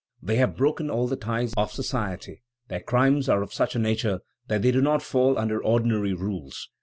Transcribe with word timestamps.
They 0.19 0.37
have 0.37 0.57
broken 0.57 0.89
all 0.89 1.07
the 1.07 1.15
ties 1.15 1.53
of 1.55 1.71
society; 1.71 2.41
their 2.69 2.79
crimes 2.79 3.29
are 3.29 3.43
of 3.43 3.53
such 3.53 3.75
a 3.75 3.77
nature 3.77 4.21
that 4.47 4.63
they 4.63 4.71
do 4.71 4.81
not 4.81 5.03
fall 5.03 5.37
under 5.37 5.61
ordinary 5.61 6.15
rules. 6.15 6.69